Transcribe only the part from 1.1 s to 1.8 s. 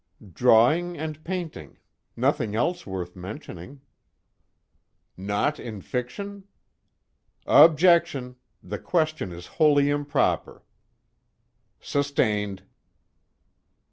painting.